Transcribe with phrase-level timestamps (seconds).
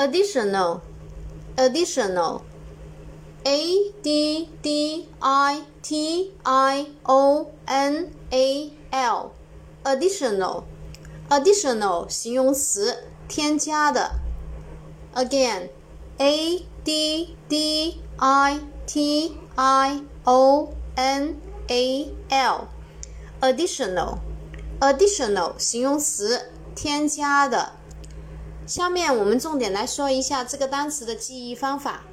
[0.00, 0.80] additional
[1.56, 2.42] additional
[3.44, 9.30] a d d i t i o n a l
[9.84, 10.64] additional
[11.28, 14.20] additional 形容词，添加的。
[15.14, 15.70] Again,
[16.18, 21.36] a d d i t i o n
[21.68, 22.68] a l
[23.40, 24.18] additional
[24.80, 27.72] additional 形容词，添加的。
[28.71, 32.03] 下面我们重点来说一下这个单词的记忆方法。